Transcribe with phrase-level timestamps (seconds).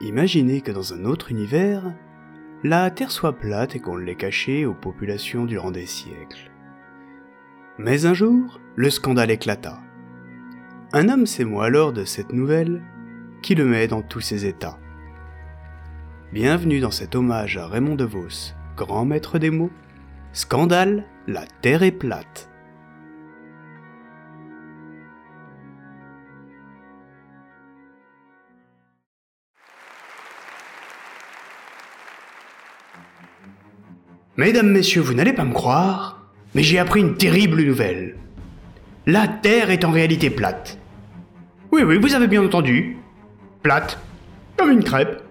[0.00, 1.94] Imaginez que dans un autre univers,
[2.62, 6.50] la Terre soit plate et qu'on l'ait cachée aux populations durant des siècles.
[7.78, 9.80] Mais un jour, le scandale éclata.
[10.92, 12.82] Un homme s'émeut alors de cette nouvelle
[13.42, 14.78] qui le met dans tous ses états.
[16.30, 19.70] Bienvenue dans cet hommage à Raymond DeVos, grand maître des mots.
[20.32, 22.50] Scandale, la Terre est plate.
[34.36, 36.20] Mesdames, Messieurs, vous n'allez pas me croire,
[36.54, 38.16] mais j'ai appris une terrible nouvelle.
[39.06, 40.78] La Terre est en réalité plate.
[41.72, 42.96] Oui, oui, vous avez bien entendu.
[43.62, 43.98] Plate.
[44.56, 45.22] Comme une crêpe.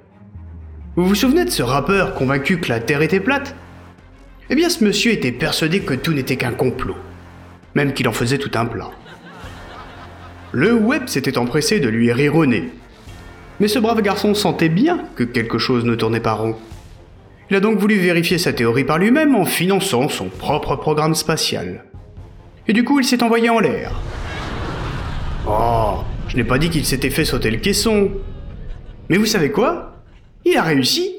[0.96, 3.56] Vous vous souvenez de ce rappeur convaincu que la Terre était plate?
[4.50, 6.96] Eh bien, ce monsieur était persuadé que tout n'était qu'un complot.
[7.74, 8.92] Même qu'il en faisait tout un plat.
[10.52, 12.10] Le web s'était empressé de lui
[12.48, 12.72] nez.
[13.60, 16.56] Mais ce brave garçon sentait bien que quelque chose ne tournait pas rond.
[17.50, 21.86] Il a donc voulu vérifier sa théorie par lui-même en finançant son propre programme spatial.
[22.68, 23.92] Et du coup, il s'est envoyé en l'air.
[25.48, 28.10] Oh, je n'ai pas dit qu'il s'était fait sauter le caisson.
[29.10, 30.02] Mais vous savez quoi?
[30.44, 31.16] Il a réussi.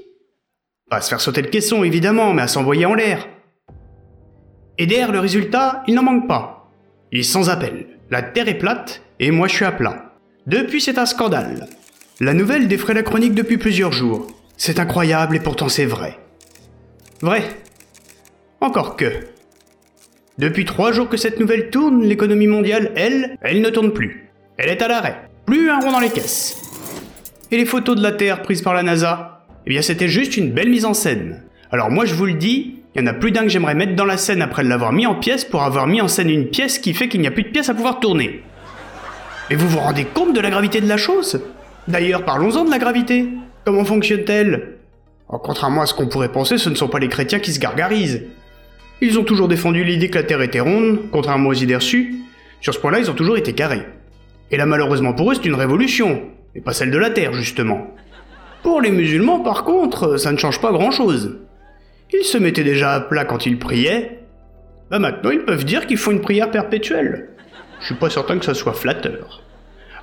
[0.91, 3.29] Pas à se faire sauter le caisson, évidemment, mais à s'envoyer en l'air.
[4.79, 6.71] Et derrière le résultat, il n'en manque pas.
[7.13, 7.87] Il est sans appel.
[8.11, 10.15] La Terre est plate, et moi je suis à plat.
[10.47, 11.69] Depuis, c'est un scandale.
[12.21, 14.27] La nouvelle défraie la chronique depuis plusieurs jours.
[14.57, 16.19] C'est incroyable et pourtant c'est vrai.
[17.21, 17.45] Vrai.
[18.61, 19.11] Encore que.
[20.39, 24.31] Depuis trois jours que cette nouvelle tourne, l'économie mondiale, elle, elle ne tourne plus.
[24.59, 25.29] Elle est à l'arrêt.
[25.47, 26.61] Plus un rond dans les caisses.
[27.51, 29.45] Et les photos de la Terre prises par la NASA?
[29.67, 31.43] Eh bien c'était juste une belle mise en scène.
[31.71, 33.95] Alors moi je vous le dis, il y en a plus d'un que j'aimerais mettre
[33.95, 36.79] dans la scène après l'avoir mis en pièces pour avoir mis en scène une pièce
[36.79, 38.43] qui fait qu'il n'y a plus de pièces à pouvoir tourner.
[39.51, 41.41] Et vous vous rendez compte de la gravité de la chose?
[41.89, 43.29] D'ailleurs, parlons-en de la gravité.
[43.65, 44.77] Comment fonctionne-t-elle?
[45.29, 48.25] Contrairement à ce qu'on pourrait penser, ce ne sont pas les chrétiens qui se gargarisent.
[49.01, 52.15] Ils ont toujours défendu l'idée que la Terre était ronde, contrairement aux idées reçues.
[52.61, 53.87] Sur ce point-là, ils ont toujours été carrés.
[54.51, 56.23] Et là, malheureusement pour eux, c'est une révolution,
[56.55, 57.95] et pas celle de la Terre, justement.
[58.63, 61.39] Pour les musulmans, par contre, ça ne change pas grand-chose.
[62.13, 64.21] Ils se mettaient déjà à plat quand ils priaient.
[64.91, 67.31] Bah maintenant, ils peuvent dire qu'ils font une prière perpétuelle.
[67.81, 69.43] Je suis pas certain que ça soit flatteur.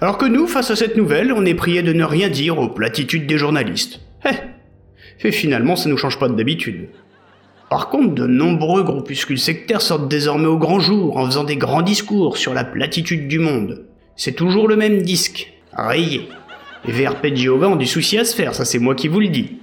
[0.03, 2.67] Alors que nous, face à cette nouvelle, on est prié de ne rien dire aux
[2.67, 4.01] platitudes des journalistes.
[4.25, 6.89] Eh Et finalement, ça nous change pas d'habitude.
[7.69, 11.81] Par contre, de nombreux groupuscules sectaires sortent désormais au grand jour en faisant des grands
[11.81, 13.85] discours sur la platitude du monde.
[14.17, 16.27] C'est toujours le même disque, rayé.
[16.83, 19.21] Les VRP de Jéhovah ont du souci à se faire, ça c'est moi qui vous
[19.21, 19.61] le dis.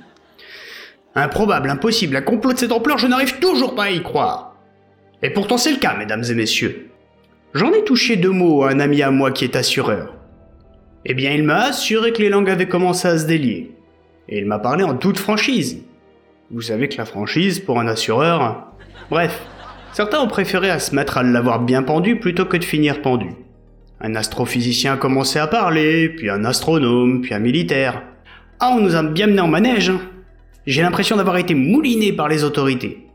[1.15, 4.57] Improbable, impossible, un complot de cette ampleur, je n'arrive toujours pas à y croire.
[5.23, 6.89] Et pourtant c'est le cas, mesdames et messieurs.
[7.53, 10.15] J'en ai touché deux mots à un ami à moi qui est assureur.
[11.05, 13.73] Eh bien, il m'a assuré que les langues avaient commencé à se délier.
[14.29, 15.83] Et il m'a parlé en toute franchise.
[16.51, 18.67] Vous savez que la franchise, pour un assureur...
[19.11, 19.41] Bref,
[19.93, 23.29] certains ont préféré à se mettre à l'avoir bien pendu plutôt que de finir pendu.
[24.01, 28.03] Un astrophysicien a commencé à parler, puis un astronome, puis un militaire.
[28.61, 29.91] Ah, on nous a bien mené en manège.
[29.91, 30.01] hein.
[30.67, 33.07] J'ai l'impression d'avoir été mouliné par les autorités.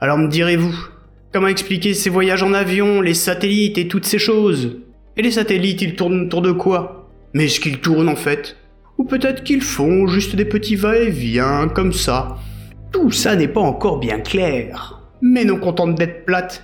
[0.00, 0.74] Alors me direz-vous,
[1.32, 4.78] comment expliquer ces voyages en avion, les satellites et toutes ces choses?
[5.16, 7.03] Et les satellites, ils tournent autour de quoi?
[7.34, 8.56] Mais est-ce qu'ils tournent en fait?
[8.96, 12.36] Ou peut-être qu'ils font juste des petits va-et-vient comme ça.
[12.92, 15.00] Tout ça n'est pas encore bien clair.
[15.20, 16.62] Mais non contente d'être plate,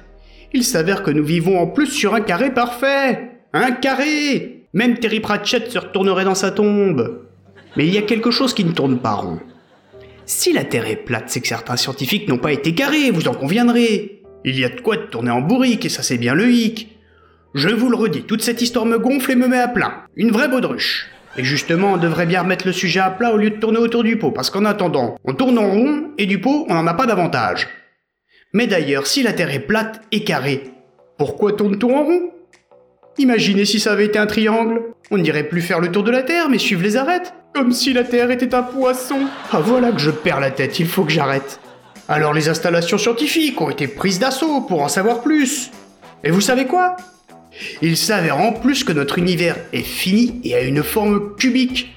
[0.53, 3.31] il s'avère que nous vivons en plus sur un carré parfait.
[3.53, 7.27] Un carré Même Terry Pratchett se retournerait dans sa tombe.
[7.77, 9.41] Mais il y a quelque chose qui ne tourne pas rond.
[10.25, 13.35] Si la Terre est plate, c'est que certains scientifiques n'ont pas été carrés, vous en
[13.35, 14.23] conviendrez.
[14.45, 17.00] Il y a de quoi de tourner en bourrique, et ça c'est bien le hic.
[17.55, 20.05] Je vous le redis, toute cette histoire me gonfle et me met à plat.
[20.17, 21.09] Une vraie baudruche.
[21.37, 24.05] Et justement, on devrait bien remettre le sujet à plat au lieu de tourner autour
[24.05, 26.95] du pot, parce qu'en attendant, on tourne en rond, et du pot, on n'en a
[26.95, 27.69] pas davantage.
[28.53, 30.63] Mais d'ailleurs, si la Terre est plate et carrée,
[31.19, 32.31] pourquoi tourne-t-on en rond?
[33.19, 34.83] Imaginez si ça avait été un triangle.
[35.11, 37.35] On n'irait plus faire le tour de la Terre, mais suivre les arêtes.
[37.53, 39.19] Comme si la Terre était un poisson.
[39.53, 41.61] Ah voilà que je perds la tête, il faut que j'arrête.
[42.09, 45.71] Alors les installations scientifiques ont été prises d'assaut pour en savoir plus.
[46.23, 46.97] Et vous savez quoi?
[47.83, 51.97] Il s'avère en plus que notre univers est fini et a une forme cubique.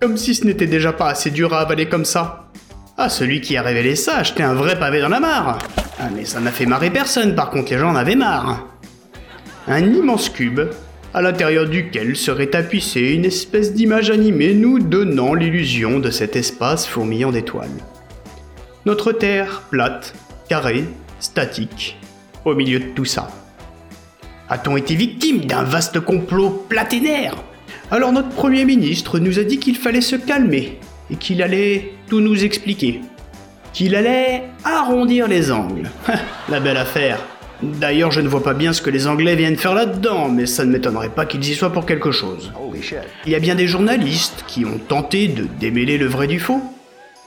[0.00, 2.50] Comme si ce n'était déjà pas assez dur à avaler comme ça.
[2.96, 5.58] Ah, celui qui a révélé ça a acheté un vrai pavé dans la mare.
[5.98, 8.66] Ah, mais ça n'a fait marrer personne, par contre, les gens en avaient marre.
[9.66, 10.60] Un immense cube,
[11.12, 16.86] à l'intérieur duquel serait tapissée une espèce d'image animée nous donnant l'illusion de cet espace
[16.86, 17.68] fourmillant d'étoiles.
[18.86, 20.14] Notre Terre, plate,
[20.48, 20.84] carrée,
[21.18, 21.98] statique,
[22.44, 23.28] au milieu de tout ça.
[24.52, 27.36] A-t-on été victime d'un vaste complot platénaire?
[27.92, 32.20] Alors notre Premier ministre nous a dit qu'il fallait se calmer et qu'il allait tout
[32.20, 33.00] nous expliquer.
[33.72, 35.88] Qu'il allait arrondir les angles.
[36.48, 37.24] La belle affaire.
[37.62, 40.64] D'ailleurs, je ne vois pas bien ce que les Anglais viennent faire là-dedans, mais ça
[40.64, 42.52] ne m'étonnerait pas qu'ils y soient pour quelque chose.
[43.26, 46.62] Il y a bien des journalistes qui ont tenté de démêler le vrai du faux,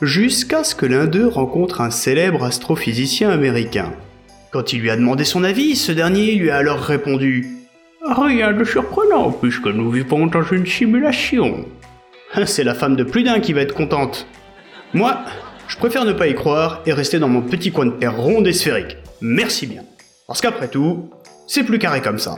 [0.02, 3.94] jusqu'à ce que l'un d'eux rencontre un célèbre astrophysicien américain.
[4.54, 7.48] Quand il lui a demandé son avis, ce dernier lui a alors répondu
[8.06, 11.66] Rien de surprenant, puisque nous vivons dans une simulation.
[12.46, 14.28] C'est la femme de plus d'un qui va être contente.
[14.94, 15.18] Moi,
[15.68, 18.46] je préfère ne pas y croire et rester dans mon petit coin de terre ronde
[18.46, 18.98] et sphérique.
[19.22, 19.82] Merci bien.
[20.28, 21.10] Parce qu'après tout,
[21.48, 22.38] c'est plus carré comme ça.